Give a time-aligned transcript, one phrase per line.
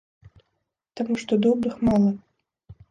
[1.01, 2.11] Таму што добрых мала.